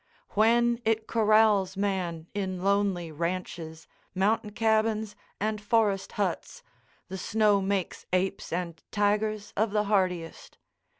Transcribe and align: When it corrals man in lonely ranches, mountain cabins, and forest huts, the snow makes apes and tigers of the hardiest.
When 0.29 0.81
it 0.83 1.05
corrals 1.05 1.77
man 1.77 2.25
in 2.33 2.63
lonely 2.63 3.11
ranches, 3.11 3.85
mountain 4.15 4.49
cabins, 4.49 5.15
and 5.39 5.61
forest 5.61 6.13
huts, 6.13 6.63
the 7.07 7.19
snow 7.19 7.61
makes 7.61 8.07
apes 8.11 8.51
and 8.51 8.81
tigers 8.89 9.53
of 9.55 9.69
the 9.69 9.83
hardiest. 9.83 10.57